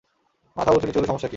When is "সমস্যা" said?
1.07-1.27